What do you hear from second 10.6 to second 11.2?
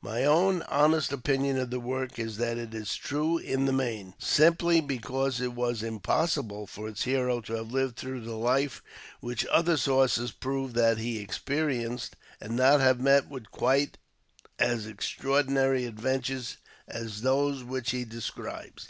that he